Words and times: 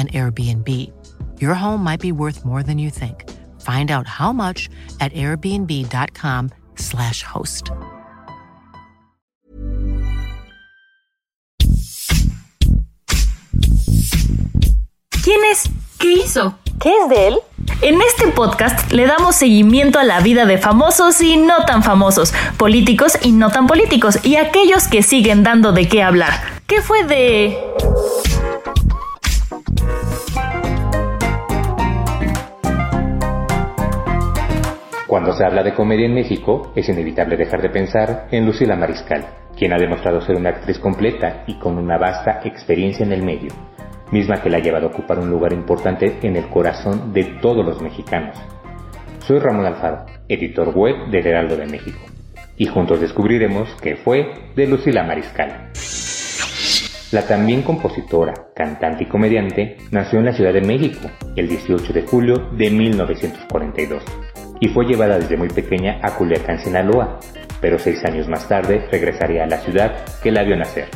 an 0.00 0.08
Airbnb. 0.08 0.90
Your 1.38 1.54
home 1.54 1.84
might 1.84 2.00
be 2.00 2.12
worth 2.12 2.44
more 2.44 2.62
than 2.62 2.78
you 2.78 2.90
think. 2.90 3.24
Find 3.60 3.90
out 3.90 4.06
how 4.06 4.32
much 4.32 4.68
at 5.00 5.12
airbnb.com/slash 5.12 7.22
host. 7.22 7.70
¿Quién 15.22 15.40
es? 15.52 15.68
¿Qué 15.98 16.14
hizo? 16.14 16.54
¿Qué 16.80 16.90
es 17.04 17.10
de 17.10 17.28
él? 17.28 17.38
En 17.82 18.00
este 18.00 18.28
podcast 18.28 18.90
le 18.90 19.06
damos 19.06 19.36
seguimiento 19.36 19.98
a 19.98 20.04
la 20.04 20.20
vida 20.20 20.46
de 20.46 20.56
famosos 20.56 21.20
y 21.20 21.36
no 21.36 21.66
tan 21.66 21.82
famosos, 21.82 22.32
políticos 22.56 23.18
y 23.22 23.32
no 23.32 23.50
tan 23.50 23.66
políticos, 23.66 24.18
y 24.22 24.36
aquellos 24.36 24.88
que 24.88 25.02
siguen 25.02 25.42
dando 25.42 25.72
de 25.72 25.88
qué 25.88 26.02
hablar. 26.02 26.32
¿Qué 26.66 26.80
fue 26.80 27.04
de... 27.04 27.58
se 35.40 35.46
habla 35.46 35.62
de 35.62 35.72
comedia 35.72 36.04
en 36.04 36.12
México, 36.12 36.70
es 36.76 36.86
inevitable 36.90 37.34
dejar 37.34 37.62
de 37.62 37.70
pensar 37.70 38.26
en 38.30 38.44
Lucila 38.44 38.76
Mariscal, 38.76 39.24
quien 39.56 39.72
ha 39.72 39.78
demostrado 39.78 40.20
ser 40.20 40.36
una 40.36 40.50
actriz 40.50 40.78
completa 40.78 41.44
y 41.46 41.58
con 41.58 41.78
una 41.78 41.96
vasta 41.96 42.42
experiencia 42.44 43.06
en 43.06 43.12
el 43.14 43.22
medio, 43.22 43.48
misma 44.12 44.42
que 44.42 44.50
la 44.50 44.58
ha 44.58 44.60
llevado 44.60 44.88
a 44.88 44.90
ocupar 44.90 45.18
un 45.18 45.30
lugar 45.30 45.54
importante 45.54 46.18
en 46.20 46.36
el 46.36 46.46
corazón 46.50 47.14
de 47.14 47.24
todos 47.40 47.64
los 47.64 47.80
mexicanos. 47.80 48.36
Soy 49.20 49.38
Ramón 49.38 49.64
Alfaro, 49.64 50.04
editor 50.28 50.76
web 50.76 51.10
del 51.10 51.26
Heraldo 51.26 51.56
de 51.56 51.68
México, 51.68 52.00
y 52.58 52.66
juntos 52.66 53.00
descubriremos 53.00 53.74
qué 53.80 53.96
fue 53.96 54.52
de 54.54 54.66
Lucila 54.66 55.04
Mariscal. 55.04 55.70
La 57.12 57.26
también 57.26 57.62
compositora, 57.62 58.34
cantante 58.54 59.04
y 59.04 59.08
comediante 59.08 59.78
nació 59.90 60.18
en 60.18 60.26
la 60.26 60.34
Ciudad 60.34 60.52
de 60.52 60.60
México 60.60 61.08
el 61.34 61.48
18 61.48 61.94
de 61.94 62.02
julio 62.02 62.50
de 62.58 62.70
1942 62.70 64.04
y 64.60 64.68
fue 64.68 64.84
llevada 64.84 65.18
desde 65.18 65.36
muy 65.36 65.48
pequeña 65.48 65.98
a 66.02 66.14
Culiacán, 66.14 66.58
Sinaloa, 66.58 67.18
pero 67.60 67.78
seis 67.78 68.04
años 68.04 68.28
más 68.28 68.46
tarde 68.46 68.86
regresaría 68.92 69.44
a 69.44 69.46
la 69.46 69.58
ciudad 69.58 70.04
que 70.22 70.30
la 70.30 70.42
vio 70.42 70.56
nacer. 70.56 70.88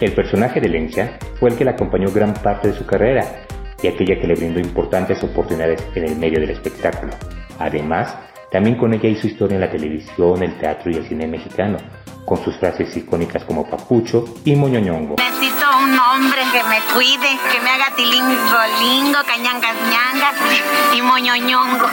El 0.00 0.12
personaje 0.12 0.60
de 0.60 0.68
Lencha 0.68 1.18
fue 1.38 1.50
el 1.50 1.56
que 1.56 1.64
la 1.64 1.72
acompañó 1.72 2.10
gran 2.10 2.34
parte 2.34 2.68
de 2.68 2.74
su 2.74 2.86
carrera 2.86 3.24
y 3.82 3.88
aquella 3.88 4.20
que 4.20 4.26
le 4.26 4.34
brindó 4.34 4.60
importantes 4.60 5.22
oportunidades 5.24 5.84
en 5.94 6.04
el 6.04 6.16
medio 6.16 6.40
del 6.40 6.50
espectáculo. 6.50 7.12
Además, 7.58 8.16
también 8.50 8.76
con 8.76 8.92
ella 8.92 9.08
hizo 9.08 9.26
historia 9.26 9.56
en 9.56 9.60
la 9.60 9.70
televisión, 9.70 10.42
el 10.42 10.58
teatro 10.58 10.90
y 10.90 10.96
el 10.96 11.04
cine 11.06 11.26
mexicano, 11.26 11.78
con 12.24 12.38
sus 12.38 12.56
frases 12.56 12.94
icónicas 12.96 13.44
como 13.44 13.68
papucho 13.68 14.24
y 14.44 14.54
moñoñongo. 14.56 15.16
Un 15.72 15.96
hombre 15.96 16.40
que 16.52 16.64
me 16.64 16.80
cuide, 16.92 17.38
que 17.52 17.60
me 17.60 17.70
haga 17.70 17.94
tilingo, 17.94 19.18
cañangas, 19.24 19.76
ñangas 19.88 20.34
y 20.96 21.00
moñoñongo. 21.00 21.86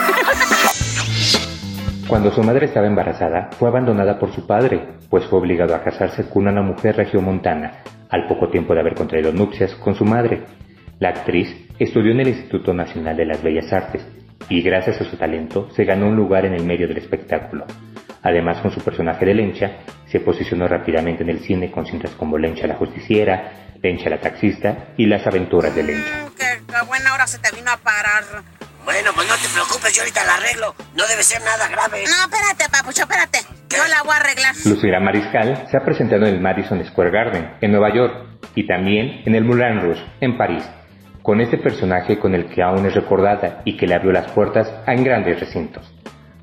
Cuando 2.07 2.31
su 2.31 2.41
madre 2.41 2.65
estaba 2.65 2.87
embarazada, 2.87 3.49
fue 3.51 3.69
abandonada 3.69 4.17
por 4.17 4.33
su 4.33 4.47
padre, 4.47 4.95
pues 5.11 5.25
fue 5.25 5.37
obligado 5.37 5.75
a 5.75 5.83
casarse 5.83 6.27
con 6.27 6.47
una 6.47 6.63
mujer 6.63 6.95
regiomontana, 6.95 7.83
al 8.09 8.25
poco 8.27 8.49
tiempo 8.49 8.73
de 8.73 8.79
haber 8.79 8.95
contraído 8.95 9.31
nupcias 9.31 9.75
con 9.75 9.93
su 9.93 10.05
madre. 10.05 10.43
La 10.99 11.09
actriz 11.09 11.67
estudió 11.77 12.13
en 12.13 12.21
el 12.21 12.29
Instituto 12.29 12.73
Nacional 12.73 13.15
de 13.15 13.25
las 13.27 13.43
Bellas 13.43 13.71
Artes 13.71 14.03
y 14.49 14.63
gracias 14.63 15.01
a 15.01 15.05
su 15.05 15.17
talento 15.17 15.69
se 15.71 15.85
ganó 15.85 16.07
un 16.07 16.15
lugar 16.15 16.45
en 16.45 16.55
el 16.55 16.65
medio 16.65 16.87
del 16.87 16.97
espectáculo. 16.97 17.65
Además, 18.23 18.57
con 18.57 18.71
su 18.71 18.81
personaje 18.81 19.25
de 19.25 19.35
Lencha, 19.35 19.71
se 20.05 20.19
posicionó 20.19 20.67
rápidamente 20.67 21.23
en 21.23 21.29
el 21.29 21.39
cine 21.39 21.71
con 21.71 21.85
cintas 21.85 22.11
como 22.11 22.37
Lencha 22.37 22.67
la 22.67 22.75
Justiciera, 22.75 23.66
Lencha 23.81 24.09
la 24.09 24.19
Taxista 24.19 24.89
y 24.97 25.05
Las 25.05 25.25
Aventuras 25.27 25.75
de 25.75 25.83
Lencha. 25.83 26.25
Mm, 26.25 26.35
qué, 26.35 26.85
buena 26.87 27.13
hora 27.13 27.27
se 27.27 27.39
te 27.39 27.55
vino 27.55 27.71
a 27.71 27.77
parar. 27.77 28.23
Bueno, 28.83 29.11
pues 29.13 29.27
no 29.27 29.35
te 29.35 29.49
preocupes, 29.49 29.93
yo 29.93 30.01
ahorita 30.01 30.23
la 30.23 30.35
arreglo. 30.35 30.73
No 30.95 31.05
debe 31.07 31.21
ser 31.23 31.41
nada 31.41 31.67
grave. 31.67 32.03
No, 32.05 32.33
espérate, 32.33 32.71
papucho, 32.71 33.01
espérate. 33.01 33.39
Yo 33.69 33.85
la 33.89 34.01
voy 34.03 34.13
a 34.13 34.17
arreglar. 34.17 34.55
Lucira 34.65 34.99
Mariscal 34.99 35.67
se 35.69 35.77
ha 35.77 35.83
presentado 35.83 36.25
en 36.25 36.35
el 36.35 36.41
Madison 36.41 36.83
Square 36.85 37.11
Garden, 37.11 37.57
en 37.59 37.71
Nueva 37.71 37.93
York, 37.93 38.39
y 38.55 38.65
también 38.65 39.23
en 39.25 39.35
el 39.35 39.43
Moulin 39.43 39.81
Rouge, 39.81 40.03
en 40.21 40.37
París, 40.37 40.63
con 41.21 41.41
este 41.41 41.57
personaje 41.57 42.17
con 42.17 42.33
el 42.33 42.47
que 42.47 42.63
aún 42.63 42.85
es 42.85 42.95
recordada 42.95 43.61
y 43.65 43.75
que 43.75 43.87
le 43.87 43.95
abrió 43.95 44.13
las 44.13 44.31
puertas 44.31 44.73
en 44.87 45.03
grandes 45.03 45.39
recintos. 45.39 45.93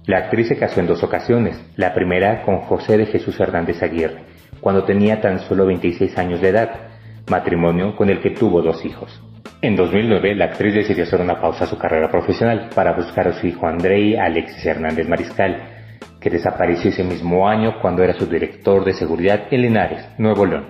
La 0.06 0.18
actriz 0.18 0.48
se 0.48 0.58
casó 0.58 0.80
en 0.80 0.86
dos 0.86 1.02
ocasiones, 1.02 1.58
la 1.76 1.94
primera 1.94 2.42
con 2.42 2.60
José 2.60 2.98
de 2.98 3.06
Jesús 3.06 3.40
Hernández 3.40 3.82
Aguirre, 3.82 4.22
cuando 4.60 4.84
tenía 4.84 5.22
tan 5.22 5.40
solo 5.40 5.64
26 5.64 6.18
años 6.18 6.42
de 6.42 6.48
edad, 6.50 6.93
matrimonio 7.28 7.96
con 7.96 8.10
el 8.10 8.20
que 8.20 8.30
tuvo 8.30 8.62
dos 8.62 8.84
hijos. 8.84 9.20
En 9.62 9.76
2009, 9.76 10.34
la 10.34 10.46
actriz 10.46 10.74
decidió 10.74 11.04
hacer 11.04 11.20
una 11.20 11.40
pausa 11.40 11.64
a 11.64 11.66
su 11.66 11.78
carrera 11.78 12.10
profesional 12.10 12.68
para 12.74 12.94
buscar 12.94 13.28
a 13.28 13.32
su 13.32 13.46
hijo 13.46 13.66
Andrei 13.66 14.16
Alexis 14.16 14.66
Hernández 14.66 15.08
Mariscal, 15.08 15.74
que 16.20 16.30
desapareció 16.30 16.90
ese 16.90 17.04
mismo 17.04 17.48
año 17.48 17.80
cuando 17.80 18.02
era 18.02 18.12
su 18.14 18.26
director 18.26 18.84
de 18.84 18.92
seguridad 18.92 19.44
en 19.50 19.62
Linares, 19.62 20.06
Nuevo 20.18 20.44
León. 20.44 20.66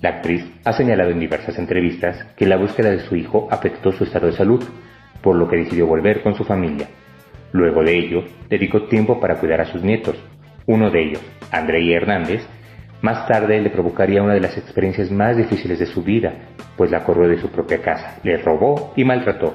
La 0.00 0.10
actriz 0.10 0.44
ha 0.64 0.72
señalado 0.72 1.10
en 1.10 1.20
diversas 1.20 1.58
entrevistas 1.58 2.24
que 2.36 2.46
la 2.46 2.56
búsqueda 2.56 2.90
de 2.90 3.00
su 3.00 3.14
hijo 3.14 3.46
afectó 3.50 3.92
su 3.92 4.02
estado 4.04 4.26
de 4.26 4.32
salud, 4.32 4.64
por 5.22 5.36
lo 5.36 5.48
que 5.48 5.58
decidió 5.58 5.86
volver 5.86 6.22
con 6.22 6.34
su 6.34 6.42
familia. 6.42 6.88
Luego 7.52 7.84
de 7.84 7.96
ello, 7.96 8.24
dedicó 8.48 8.84
tiempo 8.86 9.20
para 9.20 9.38
cuidar 9.38 9.60
a 9.60 9.66
sus 9.66 9.82
nietos. 9.82 10.16
Uno 10.66 10.90
de 10.90 11.02
ellos, 11.04 11.22
Andrei 11.52 11.92
Hernández, 11.92 12.44
más 13.02 13.26
tarde 13.26 13.60
le 13.60 13.70
provocaría 13.70 14.22
una 14.22 14.34
de 14.34 14.40
las 14.40 14.56
experiencias 14.56 15.10
más 15.10 15.36
difíciles 15.36 15.78
de 15.78 15.86
su 15.86 16.02
vida, 16.02 16.32
pues 16.76 16.90
la 16.90 17.04
corrió 17.04 17.28
de 17.28 17.40
su 17.40 17.50
propia 17.50 17.82
casa, 17.82 18.18
le 18.22 18.38
robó 18.38 18.92
y 18.96 19.04
maltrató. 19.04 19.54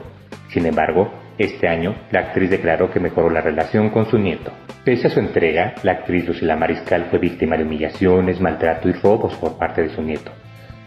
Sin 0.49 0.65
embargo, 0.65 1.11
este 1.37 1.67
año, 1.67 1.95
la 2.11 2.21
actriz 2.21 2.49
declaró 2.49 2.91
que 2.91 2.99
mejoró 2.99 3.29
la 3.29 3.41
relación 3.41 3.89
con 3.89 4.05
su 4.05 4.17
nieto. 4.17 4.51
Pese 4.83 5.07
a 5.07 5.09
su 5.09 5.19
entrega, 5.19 5.75
la 5.83 5.93
actriz 5.93 6.27
Lucila 6.27 6.55
Mariscal 6.55 7.05
fue 7.09 7.19
víctima 7.19 7.57
de 7.57 7.63
humillaciones, 7.63 8.39
maltrato 8.41 8.89
y 8.89 8.93
robos 8.93 9.35
por 9.35 9.57
parte 9.57 9.81
de 9.81 9.89
su 9.89 10.01
nieto. 10.01 10.31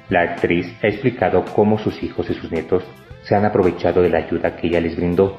La 0.09 0.22
actriz 0.22 0.66
ha 0.82 0.88
explicado 0.88 1.44
cómo 1.54 1.78
sus 1.78 2.03
hijos 2.03 2.28
y 2.31 2.34
sus 2.34 2.50
nietos 2.50 2.84
se 3.22 3.34
han 3.34 3.44
aprovechado 3.44 4.03
de 4.03 4.10
la 4.10 4.19
ayuda 4.19 4.56
que 4.56 4.66
ella 4.66 4.81
les 4.81 4.97
brindó 4.97 5.38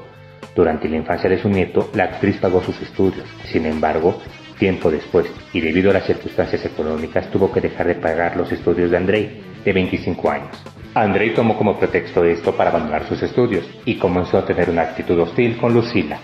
durante 0.54 0.88
la 0.88 0.96
infancia 0.96 1.30
de 1.30 1.38
su 1.38 1.48
nieto, 1.48 1.90
la 1.94 2.04
actriz 2.04 2.36
pagó 2.38 2.62
sus 2.62 2.80
estudios. 2.82 3.26
Sin 3.44 3.64
embargo, 3.64 4.20
tiempo 4.58 4.90
después, 4.90 5.26
y 5.52 5.60
debido 5.60 5.90
a 5.90 5.94
las 5.94 6.06
circunstancias 6.06 6.64
económicas, 6.64 7.30
tuvo 7.30 7.52
que 7.52 7.60
dejar 7.60 7.86
de 7.86 7.94
pagar 7.96 8.36
los 8.36 8.50
estudios 8.52 8.90
de 8.90 8.96
Andrei, 8.96 9.42
de 9.64 9.72
25 9.72 10.30
años. 10.30 10.62
Andrei 10.94 11.32
tomó 11.32 11.56
como 11.56 11.78
pretexto 11.78 12.24
esto 12.24 12.54
para 12.54 12.70
abandonar 12.70 13.08
sus 13.08 13.22
estudios 13.22 13.64
y 13.86 13.96
comenzó 13.96 14.38
a 14.38 14.44
tener 14.44 14.68
una 14.68 14.82
actitud 14.82 15.18
hostil 15.20 15.56
con 15.56 15.72
Lucila. 15.72 16.18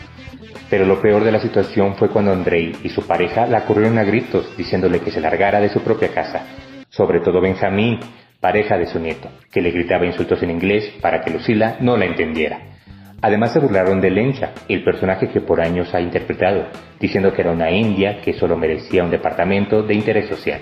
Pero 0.68 0.84
lo 0.84 1.00
peor 1.00 1.24
de 1.24 1.32
la 1.32 1.40
situación 1.40 1.94
fue 1.96 2.10
cuando 2.10 2.32
Andrei 2.32 2.76
y 2.84 2.90
su 2.90 3.06
pareja 3.06 3.46
la 3.46 3.64
corrieron 3.64 3.96
a 3.98 4.04
gritos 4.04 4.54
diciéndole 4.56 5.00
que 5.00 5.10
se 5.10 5.20
largara 5.20 5.60
de 5.60 5.70
su 5.70 5.80
propia 5.80 6.08
casa, 6.08 6.44
sobre 6.90 7.20
todo 7.20 7.40
Benjamín, 7.40 7.98
pareja 8.40 8.76
de 8.76 8.86
su 8.86 8.98
nieto, 8.98 9.30
que 9.50 9.62
le 9.62 9.70
gritaba 9.70 10.04
insultos 10.04 10.42
en 10.42 10.50
inglés 10.50 10.92
para 11.00 11.22
que 11.22 11.30
Lucila 11.30 11.78
no 11.80 11.96
la 11.96 12.04
entendiera. 12.04 12.77
Además 13.20 13.52
se 13.52 13.58
burlaron 13.58 14.00
de 14.00 14.10
Lencha, 14.10 14.52
el 14.68 14.84
personaje 14.84 15.28
que 15.28 15.40
por 15.40 15.60
años 15.60 15.92
ha 15.92 16.00
interpretado, 16.00 16.66
diciendo 17.00 17.32
que 17.32 17.42
era 17.42 17.50
una 17.50 17.70
india 17.70 18.20
que 18.22 18.34
solo 18.34 18.56
merecía 18.56 19.02
un 19.02 19.10
departamento 19.10 19.82
de 19.82 19.94
interés 19.94 20.28
social. 20.28 20.60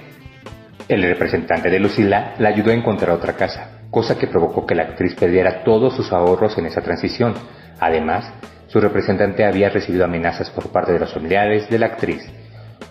El 0.88 1.02
representante 1.02 1.68
de 1.68 1.80
Lucila 1.80 2.34
la 2.38 2.48
ayudó 2.48 2.70
a 2.70 2.74
encontrar 2.74 3.10
otra 3.10 3.34
casa, 3.34 3.82
cosa 3.90 4.18
que 4.18 4.26
provocó 4.26 4.64
que 4.64 4.74
la 4.74 4.84
actriz 4.84 5.14
perdiera 5.14 5.64
todos 5.64 5.94
sus 5.94 6.10
ahorros 6.12 6.56
en 6.56 6.66
esa 6.66 6.80
transición. 6.80 7.34
Además, 7.78 8.32
su 8.68 8.80
representante 8.80 9.44
había 9.44 9.68
recibido 9.68 10.04
amenazas 10.04 10.48
por 10.50 10.70
parte 10.72 10.92
de 10.92 11.00
los 11.00 11.12
familiares 11.12 11.68
de 11.68 11.78
la 11.78 11.86
actriz. 11.86 12.24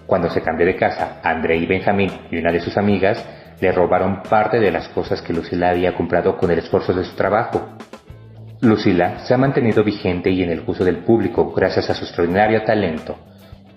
Cuando 0.06 0.30
se 0.30 0.42
cambió 0.42 0.68
de 0.68 0.76
casa, 0.76 1.20
André 1.24 1.58
y 1.58 1.66
Benjamín 1.66 2.12
y 2.30 2.38
una 2.38 2.52
de 2.52 2.60
sus 2.60 2.78
amigas 2.78 3.26
le 3.60 3.72
robaron 3.72 4.22
parte 4.22 4.60
de 4.60 4.72
las 4.72 4.90
cosas 4.90 5.22
que 5.22 5.34
Lucila 5.34 5.70
había 5.70 5.96
comprado 5.96 6.38
con 6.38 6.52
el 6.52 6.60
esfuerzo 6.60 6.94
de 6.94 7.04
su 7.04 7.16
trabajo, 7.16 7.75
Lucila 8.62 9.25
se 9.25 9.34
ha 9.34 9.38
mantenido 9.38 9.84
vigente 9.84 10.30
y 10.30 10.44
en 10.44 10.52
el 10.52 10.62
gusto 10.62 10.84
del 10.84 11.04
público 11.04 11.52
gracias 11.54 11.90
a 11.90 11.94
su 11.94 12.06
extraordinario 12.06 12.63
talento. 12.63 13.18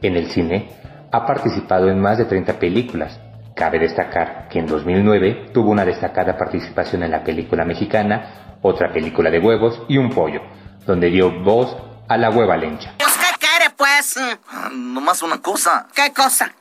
En 0.00 0.16
el 0.16 0.30
cine, 0.30 0.70
ha 1.10 1.26
participado 1.26 1.88
en 1.88 2.00
más 2.00 2.18
de 2.18 2.26
30 2.26 2.58
películas. 2.58 3.20
Cabe 3.54 3.78
destacar 3.78 4.48
que 4.48 4.60
en 4.60 4.66
2009 4.66 5.50
tuvo 5.52 5.70
una 5.70 5.84
destacada 5.84 6.36
participación 6.36 7.02
en 7.02 7.10
la 7.10 7.24
película 7.24 7.64
mexicana 7.64 8.48
otra 8.62 8.92
película 8.92 9.30
de 9.30 9.38
huevos 9.38 9.82
y 9.88 9.98
un 9.98 10.10
pollo, 10.10 10.40
donde 10.86 11.10
dio 11.10 11.30
voz 11.42 11.76
a 12.08 12.16
la 12.16 12.30
hueva 12.30 12.56
lencha. 12.56 12.94
Pues, 12.98 13.16
¿qué 13.16 13.38
quiere, 13.38 13.70
pues? 13.76 14.16
Ah, 14.48 14.70
nomás 14.72 15.22
una 15.22 15.40
cosa. 15.40 15.86
¿Qué 15.94 16.12
cosa? 16.12 16.52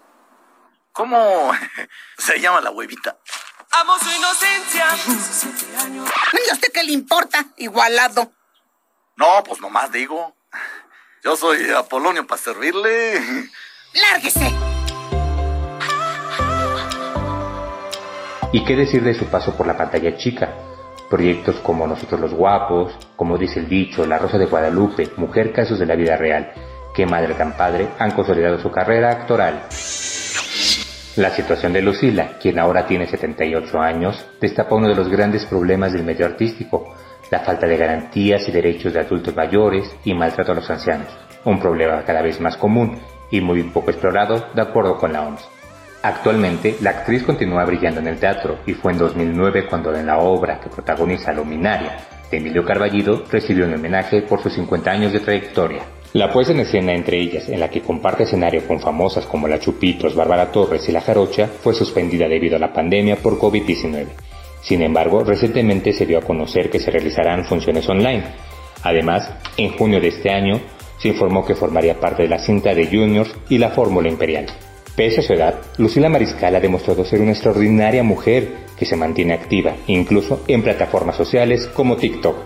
¿Cómo 0.92 1.52
se 2.18 2.40
llama 2.40 2.62
la 2.62 2.72
huevita? 2.72 3.18
Amo 3.72 3.94
su 4.00 4.10
inocencia. 4.10 4.86
¿Y 5.04 5.12
a 5.12 5.22
usted 5.22 5.50
qué 6.32 6.37
le 6.88 6.94
importa? 6.94 7.46
Igualado. 7.58 8.32
No, 9.18 9.44
pues 9.46 9.60
nomás 9.62 9.92
digo. 9.92 10.34
Yo 11.24 11.36
soy 11.36 11.70
Apolonio 11.72 12.26
para 12.26 12.42
servirle. 12.42 13.20
Lárguese. 13.94 14.54
¿Y 18.54 18.64
qué 18.64 18.76
decir 18.76 19.04
de 19.04 19.14
su 19.14 19.26
paso 19.26 19.56
por 19.56 19.68
la 19.68 19.78
pantalla 19.78 20.18
chica? 20.18 20.54
Proyectos 21.10 21.58
como 21.58 21.86
Nosotros 21.86 22.20
los 22.20 22.34
Guapos, 22.34 22.94
como 23.16 23.38
dice 23.38 23.60
el 23.60 23.68
dicho, 23.68 24.06
La 24.06 24.18
Rosa 24.18 24.38
de 24.38 24.46
Guadalupe, 24.46 25.12
Mujer 25.18 25.52
Casos 25.54 25.80
de 25.80 25.86
la 25.86 25.96
Vida 25.96 26.16
Real, 26.16 26.54
Qué 26.96 27.06
Madre 27.06 27.34
tan 27.34 27.56
Padre, 27.56 27.90
han 28.00 28.12
consolidado 28.12 28.60
su 28.60 28.72
carrera 28.72 29.12
actoral. 29.12 29.68
La 31.18 31.32
situación 31.32 31.74
de 31.74 31.82
Lucila, 31.82 32.38
quien 32.40 32.60
ahora 32.60 32.86
tiene 32.86 33.08
78 33.08 33.80
años, 33.80 34.24
destapa 34.40 34.76
uno 34.76 34.88
de 34.88 34.94
los 34.94 35.10
grandes 35.10 35.48
problemas 35.48 35.92
del 35.92 36.04
medio 36.04 36.28
artístico, 36.28 36.94
la 37.32 37.40
falta 37.40 37.66
de 37.66 37.76
garantías 37.76 38.48
y 38.48 38.52
derechos 38.52 38.94
de 38.94 39.00
adultos 39.00 39.36
mayores 39.36 39.90
y 40.04 40.14
maltrato 40.14 40.52
a 40.52 40.56
los 40.56 40.70
ancianos, 40.70 41.08
un 41.44 41.60
problema 41.60 42.04
cada 42.04 42.22
vez 42.22 42.40
más 42.40 42.56
común 42.56 43.00
y 43.32 43.42
muy 43.42 43.64
poco 43.64 43.90
explorado 43.90 44.50
de 44.54 44.62
acuerdo 44.62 44.96
con 44.98 45.12
la 45.12 45.24
OMS. 45.24 45.50
Actualmente, 46.04 46.78
la 46.82 46.92
actriz 46.92 47.24
continúa 47.24 47.66
brillando 47.66 48.00
en 48.00 48.10
el 48.10 48.20
teatro 48.20 48.60
y 48.68 48.76
fue 48.76 48.92
en 48.92 49.00
2009 49.00 49.66
cuando 49.66 49.96
en 49.96 50.06
la 50.06 50.20
obra 50.20 50.60
que 50.60 50.70
protagoniza 50.70 51.34
Luminaria 51.34 51.98
de 52.30 52.38
Emilio 52.38 52.64
Carballido 52.64 53.24
recibió 53.32 53.66
un 53.66 53.74
homenaje 53.74 54.22
por 54.22 54.44
sus 54.44 54.54
50 54.54 54.92
años 54.92 55.14
de 55.14 55.22
trayectoria. 55.22 55.82
La 56.18 56.34
puesta 56.34 56.52
en 56.52 56.62
escena 56.62 56.96
entre 56.96 57.20
ellas, 57.22 57.48
en 57.48 57.60
la 57.60 57.70
que 57.70 57.82
comparte 57.82 58.24
escenario 58.24 58.66
con 58.66 58.80
famosas 58.80 59.28
como 59.28 59.48
la 59.48 59.60
Chupitos, 59.60 60.16
Bárbara 60.16 60.52
Torres 60.52 60.90
y 60.90 60.92
la 60.92 61.02
Jarocha, 61.02 61.46
fue 61.46 61.76
suspendida 61.76 62.28
debido 62.28 62.56
a 62.56 62.60
la 62.60 62.74
pandemia 62.74 63.18
por 63.18 63.38
COVID-19. 63.38 64.08
Sin 64.64 64.82
embargo, 64.82 65.24
recientemente 65.24 65.94
se 65.94 66.08
dio 66.08 66.18
a 66.18 66.24
conocer 66.24 66.72
que 66.72 66.80
se 66.80 66.90
realizarán 66.90 67.46
funciones 67.46 67.88
online. 67.88 68.24
Además, 68.82 69.32
en 69.58 69.78
junio 69.78 70.02
de 70.02 70.08
este 70.08 70.32
año, 70.32 70.60
se 70.98 71.10
informó 71.10 71.46
que 71.46 71.54
formaría 71.54 72.00
parte 72.00 72.24
de 72.24 72.30
la 72.30 72.40
cinta 72.40 72.74
de 72.74 72.88
Juniors 72.88 73.36
y 73.48 73.60
la 73.60 73.70
Fórmula 73.70 74.10
Imperial. 74.10 74.48
Pese 74.96 75.20
a 75.20 75.24
su 75.24 75.34
edad, 75.34 75.54
Lucila 75.78 76.10
Mariscal 76.10 76.56
ha 76.56 76.60
demostrado 76.60 77.06
ser 77.06 77.22
una 77.22 77.34
extraordinaria 77.34 78.02
mujer 78.02 78.66
que 78.76 78.86
se 78.86 78.96
mantiene 78.96 79.36
activa, 79.36 79.76
incluso 79.86 80.44
en 80.48 80.64
plataformas 80.64 81.16
sociales 81.16 81.68
como 81.68 81.96
TikTok, 81.96 82.38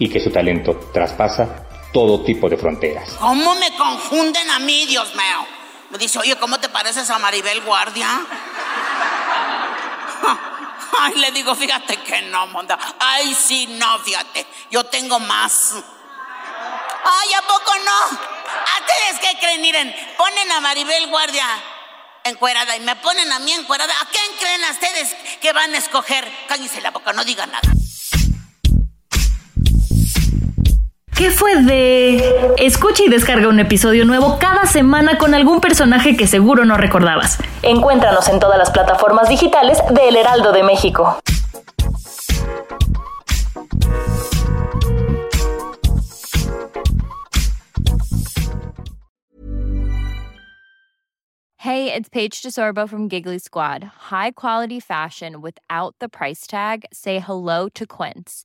y 0.00 0.08
que 0.08 0.18
su 0.18 0.32
talento 0.32 0.74
traspasa 0.92 1.68
todo 1.92 2.22
tipo 2.22 2.48
de 2.48 2.56
fronteras. 2.56 3.10
¿Cómo 3.20 3.54
me 3.56 3.76
confunden 3.76 4.50
a 4.50 4.58
mí, 4.58 4.86
Dios 4.86 5.14
mío? 5.14 5.46
Me 5.90 5.98
dice, 5.98 6.18
oye, 6.18 6.36
¿cómo 6.36 6.58
te 6.58 6.68
pareces 6.68 7.10
a 7.10 7.18
Maribel 7.18 7.60
Guardia? 7.60 8.08
Ay, 11.00 11.14
le 11.16 11.30
digo, 11.32 11.54
fíjate 11.54 11.98
que 11.98 12.22
no, 12.22 12.46
monda. 12.48 12.78
Ay, 12.98 13.34
sí, 13.34 13.66
no, 13.66 13.98
fíjate. 13.98 14.46
Yo 14.70 14.84
tengo 14.84 15.18
más. 15.20 15.74
Ay, 17.04 17.32
¿a 17.34 17.42
poco 17.42 17.72
no? 17.84 18.18
¿A 18.18 18.80
ustedes 18.80 19.18
qué 19.20 19.38
creen? 19.38 19.60
Miren, 19.60 19.94
ponen 20.16 20.50
a 20.52 20.60
Maribel 20.60 21.08
Guardia 21.08 21.46
encuerada 22.24 22.76
y 22.76 22.80
me 22.80 22.96
ponen 22.96 23.30
a 23.32 23.38
mí 23.40 23.52
encuerada. 23.52 23.92
¿A 24.00 24.06
quién 24.06 24.36
creen 24.38 24.62
ustedes 24.70 25.14
que 25.40 25.52
van 25.52 25.74
a 25.74 25.78
escoger? 25.78 26.30
Cállense 26.46 26.80
la 26.80 26.90
boca, 26.90 27.12
no 27.12 27.24
digan 27.24 27.50
nada. 27.50 27.68
¿Qué 31.22 31.30
fue 31.30 31.54
de...? 31.62 32.52
Escucha 32.58 33.04
y 33.04 33.08
descarga 33.08 33.46
un 33.46 33.60
episodio 33.60 34.04
nuevo 34.04 34.40
cada 34.40 34.66
semana 34.66 35.18
con 35.18 35.34
algún 35.34 35.60
personaje 35.60 36.16
que 36.16 36.26
seguro 36.26 36.64
no 36.64 36.76
recordabas. 36.76 37.38
Encuéntranos 37.62 38.28
en 38.28 38.40
todas 38.40 38.58
las 38.58 38.72
plataformas 38.72 39.28
digitales 39.28 39.78
de 39.88 40.08
El 40.08 40.16
Heraldo 40.16 40.50
de 40.50 40.64
México. 40.64 41.20
Hey, 51.58 51.92
it's 51.94 52.08
Paige 52.08 52.42
DeSorbo 52.42 52.88
from 52.88 53.08
Giggly 53.08 53.38
Squad. 53.38 53.84
High 54.10 54.32
quality 54.32 54.80
fashion 54.80 55.40
without 55.40 55.94
the 56.00 56.08
price 56.08 56.48
tag. 56.48 56.84
Say 56.92 57.20
hello 57.20 57.68
to 57.68 57.86
Quince. 57.86 58.44